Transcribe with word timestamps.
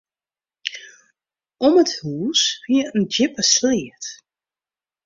Om 1.65 1.73
it 1.81 1.91
hús 1.99 2.41
wie 2.65 2.83
in 2.97 3.03
djippe 3.13 3.43
sleat. 3.53 4.05